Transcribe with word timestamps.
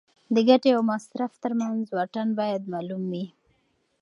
د 0.35 0.37
ګټې 0.49 0.69
او 0.75 0.81
مصرف 0.91 1.31
ترمنځ 1.43 1.81
واټن 1.95 2.27
باید 2.39 2.61
معلوم 2.73 3.03
وي. 3.11 3.25